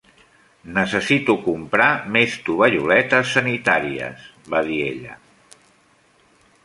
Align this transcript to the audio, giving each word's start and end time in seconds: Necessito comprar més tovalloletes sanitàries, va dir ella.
Necessito 0.77 1.35
comprar 1.43 1.89
més 2.15 2.37
tovalloletes 2.47 3.35
sanitàries, 3.37 4.25
va 4.55 4.63
dir 4.71 4.81
ella. 4.89 5.19